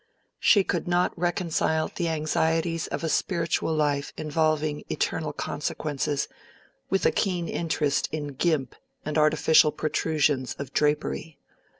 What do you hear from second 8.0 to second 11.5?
in gimp and artificial protrusions of drapery.